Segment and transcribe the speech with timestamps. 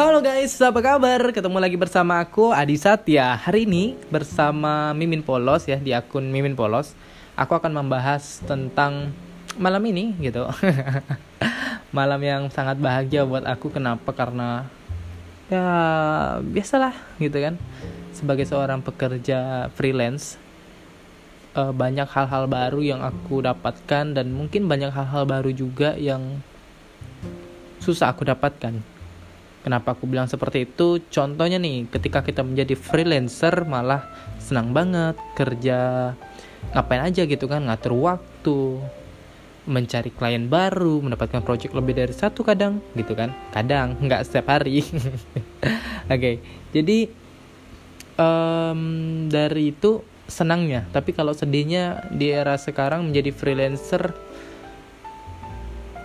[0.00, 1.28] Halo guys, apa kabar?
[1.28, 3.36] Ketemu lagi bersama aku Adi Satya.
[3.36, 6.96] Hari ini bersama Mimin Polos ya di akun Mimin Polos.
[7.36, 9.12] Aku akan membahas tentang
[9.60, 10.48] malam ini gitu.
[12.00, 14.16] malam yang sangat bahagia buat aku kenapa?
[14.16, 14.64] Karena
[15.52, 15.68] ya
[16.48, 17.60] biasalah gitu kan.
[18.16, 20.40] Sebagai seorang pekerja freelance
[21.52, 26.40] uh, banyak hal-hal baru yang aku dapatkan dan mungkin banyak hal-hal baru juga yang
[27.84, 28.99] susah aku dapatkan
[29.60, 31.04] Kenapa aku bilang seperti itu?
[31.12, 34.08] Contohnya nih, ketika kita menjadi freelancer malah
[34.40, 36.12] senang banget kerja
[36.72, 38.80] ngapain aja gitu kan, ngatur waktu,
[39.68, 43.36] mencari klien baru, mendapatkan project lebih dari satu kadang gitu kan.
[43.52, 44.80] Kadang nggak setiap hari.
[44.84, 45.12] Oke,
[46.08, 46.34] okay,
[46.72, 46.98] jadi
[48.16, 48.80] um,
[49.28, 54.16] dari itu senangnya, tapi kalau sedihnya di era sekarang menjadi freelancer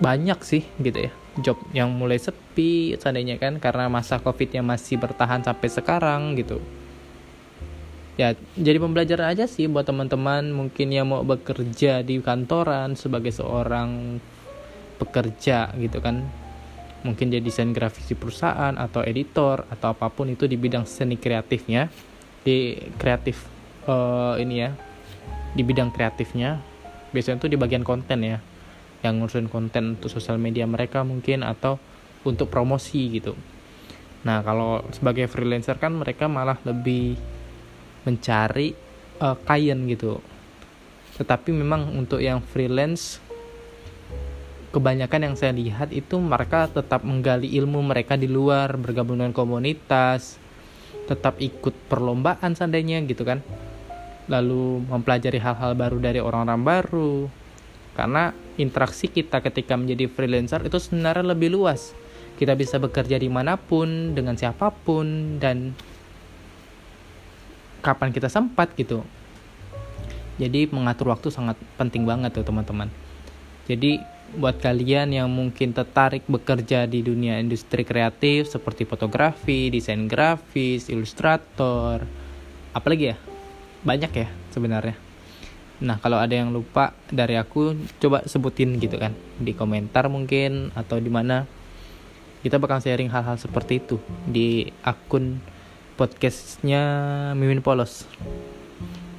[0.00, 4.98] banyak sih gitu ya job yang mulai sepi seandainya kan karena masa covid yang masih
[4.98, 6.58] bertahan sampai sekarang gitu.
[8.18, 14.18] Ya jadi pembelajaran aja sih buat teman-teman mungkin yang mau bekerja di kantoran sebagai seorang
[14.98, 16.26] pekerja gitu kan.
[17.00, 21.16] Mungkin jadi desain grafis di perusahaan atau editor atau apa pun itu di bidang seni
[21.16, 21.88] kreatifnya
[22.44, 23.48] di kreatif
[23.88, 24.74] uh, ini ya
[25.54, 26.60] di bidang kreatifnya.
[27.10, 28.38] Biasanya itu di bagian konten ya
[29.00, 31.80] yang ngurusin konten untuk sosial media mereka mungkin atau
[32.24, 33.32] untuk promosi gitu.
[34.20, 37.16] Nah, kalau sebagai freelancer kan mereka malah lebih
[38.04, 38.76] mencari
[39.20, 40.20] uh, klien gitu.
[41.16, 43.20] Tetapi memang untuk yang freelance
[44.70, 50.38] kebanyakan yang saya lihat itu mereka tetap menggali ilmu mereka di luar, bergabung dengan komunitas,
[51.10, 53.42] tetap ikut perlombaan seandainya gitu kan.
[54.30, 57.14] Lalu mempelajari hal-hal baru dari orang-orang baru,
[57.98, 58.30] karena
[58.60, 61.96] interaksi kita ketika menjadi freelancer itu sebenarnya lebih luas.
[62.36, 65.72] Kita bisa bekerja di mana pun dengan siapa pun dan
[67.80, 69.04] kapan kita sempat gitu.
[70.40, 72.88] Jadi mengatur waktu sangat penting banget tuh teman-teman.
[73.68, 74.00] Jadi
[74.40, 82.06] buat kalian yang mungkin tertarik bekerja di dunia industri kreatif seperti fotografi, desain grafis, ilustrator,
[82.72, 83.16] apalagi ya?
[83.84, 85.09] Banyak ya sebenarnya
[85.80, 91.00] Nah, kalau ada yang lupa dari aku, coba sebutin gitu kan di komentar mungkin atau
[91.00, 91.48] di mana
[92.44, 93.96] kita bakal sharing hal-hal seperti itu
[94.28, 95.40] di akun
[95.96, 96.82] podcastnya
[97.32, 98.04] Mimin Polos.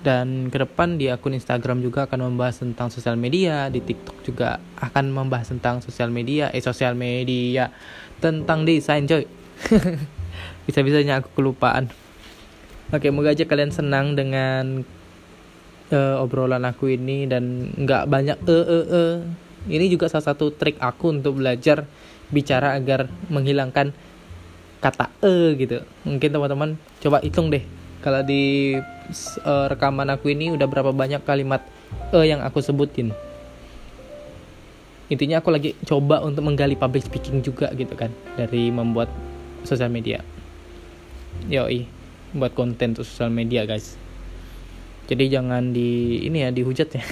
[0.00, 4.56] Dan ke depan di akun Instagram juga akan membahas tentang sosial media, di TikTok juga
[4.80, 7.68] akan membahas tentang sosial media, eh sosial media
[8.20, 9.28] tentang desain coy.
[10.68, 11.92] Bisa-bisanya aku kelupaan.
[12.96, 14.88] Oke, moga aja kalian senang dengan
[15.92, 19.04] uh, obrolan aku ini dan nggak banyak e e e
[19.70, 21.84] ini juga salah satu trik aku untuk belajar
[22.32, 23.92] bicara agar menghilangkan
[24.80, 25.84] kata e gitu.
[26.08, 26.70] Mungkin teman-teman
[27.04, 27.60] coba hitung deh.
[28.00, 28.72] Kalau di
[29.44, 31.60] uh, rekaman aku ini udah berapa banyak kalimat
[32.14, 33.12] e yang aku sebutin.
[35.12, 38.08] Intinya aku lagi coba untuk menggali public speaking juga gitu kan
[38.40, 39.12] dari membuat
[39.68, 40.24] sosial media.
[41.52, 41.84] Yoi
[42.30, 43.98] buat konten untuk sosial media guys
[45.10, 47.04] jadi jangan di ini ya dihujat ya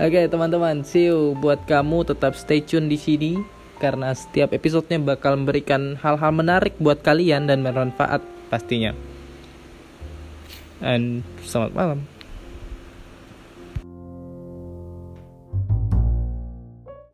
[0.00, 3.38] Oke okay, teman-teman, see you buat kamu tetap stay tune di sini
[3.76, 8.96] karena setiap episodenya bakal memberikan hal-hal menarik buat kalian dan bermanfaat pastinya.
[10.82, 12.11] And selamat malam.